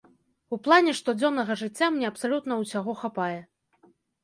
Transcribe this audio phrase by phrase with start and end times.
[0.55, 3.39] У плане штодзённага жыцця мне абсалютна ўсяго хапае.